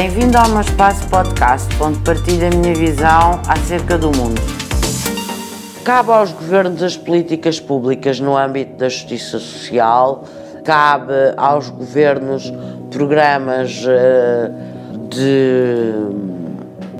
Bem-vindo 0.00 0.38
ao 0.38 0.48
meu 0.50 0.60
espaço 0.60 1.08
podcast, 1.08 1.66
onde 1.82 1.98
partilho 2.04 2.46
a 2.46 2.50
minha 2.50 2.72
visão 2.72 3.42
acerca 3.48 3.98
do 3.98 4.16
mundo. 4.16 4.40
Cabe 5.82 6.12
aos 6.12 6.30
governos 6.30 6.80
as 6.84 6.96
políticas 6.96 7.58
públicas 7.58 8.20
no 8.20 8.36
âmbito 8.36 8.76
da 8.76 8.88
justiça 8.88 9.40
social, 9.40 10.22
cabe 10.62 11.34
aos 11.36 11.68
governos 11.70 12.52
programas 12.92 13.84
eh, 13.88 14.52
de 15.08 15.94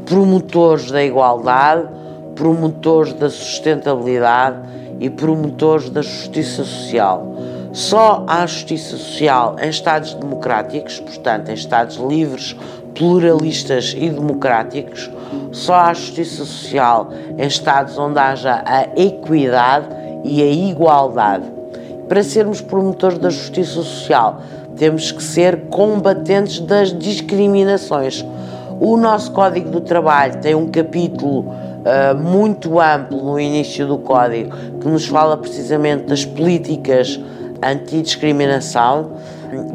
promotores 0.05 0.91
da 0.91 1.01
igualdade, 1.01 1.87
promotores 2.35 3.13
da 3.13 3.31
sustentabilidade 3.31 4.59
e 4.99 5.09
promotores 5.09 5.89
da 5.89 6.03
justiça 6.03 6.65
social. 6.65 7.38
Só 7.79 8.25
há 8.27 8.45
justiça 8.45 8.97
social 8.97 9.55
em 9.63 9.69
Estados 9.69 10.13
democráticos, 10.13 10.99
portanto, 10.99 11.49
em 11.51 11.55
Estados 11.55 11.95
livres, 11.95 12.57
pluralistas 12.93 13.95
e 13.97 14.11
democráticos, 14.11 15.09
só 15.53 15.75
há 15.75 15.95
justiça 15.95 16.45
social 16.45 17.09
em 17.39 17.47
Estados 17.47 17.97
onde 17.97 18.19
haja 18.19 18.65
a 18.67 18.83
equidade 19.01 19.87
e 20.25 20.43
a 20.43 20.47
igualdade. 20.51 21.45
Para 22.09 22.25
sermos 22.25 22.61
promotores 22.61 23.17
da 23.17 23.31
justiça 23.31 23.75
social, 23.75 24.41
temos 24.77 25.13
que 25.13 25.23
ser 25.23 25.69
combatentes 25.71 26.59
das 26.59 26.93
discriminações. 26.93 28.27
O 28.81 28.97
nosso 28.97 29.31
Código 29.31 29.71
do 29.71 29.81
Trabalho 29.81 30.41
tem 30.41 30.53
um 30.53 30.69
capítulo 30.69 31.43
uh, 31.43 32.17
muito 32.21 32.81
amplo 32.81 33.23
no 33.23 33.39
início 33.39 33.87
do 33.87 33.99
Código 33.99 34.51
que 34.81 34.89
nos 34.89 35.07
fala 35.07 35.37
precisamente 35.37 36.07
das 36.07 36.25
políticas 36.25 37.21
antidiscriminação 37.63 39.13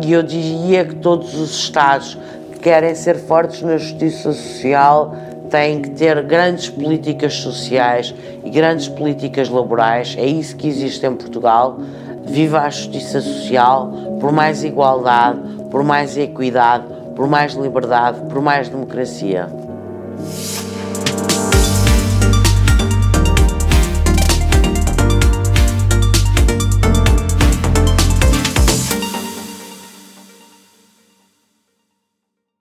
e 0.02 0.12
eu 0.12 0.23
diria 0.23 0.86
que 0.86 0.96
todos 0.96 1.34
os 1.36 1.52
Estados 1.52 2.18
que 2.52 2.59
querem 2.59 2.94
ser 2.95 3.16
fortes 3.16 3.62
na 3.62 3.78
justiça 3.78 4.31
social 4.31 5.16
têm 5.50 5.81
que 5.81 5.89
ter 5.92 6.22
grandes 6.23 6.70
políticas 6.70 7.36
sociais 7.36 8.14
e 8.44 8.50
grandes 8.50 8.88
políticas 8.88 9.50
laborais. 9.50 10.16
É 10.17 10.26
isso 10.26 10.56
que 10.56 10.67
existe 10.67 11.06
em 11.06 11.16
Portugal. 11.16 11.78
Viva 12.26 12.61
a 12.61 12.70
justiça 12.70 13.22
social 13.22 13.92
por 14.20 14.31
mais 14.31 14.64
igualdade, 14.64 15.39
por 15.70 15.84
mais 15.84 16.17
equidade, 16.17 16.86
por 17.16 17.28
mais 17.28 17.54
liberdade, 17.54 18.22
por 18.30 18.42
mais 18.42 18.70
democracia. 18.70 19.48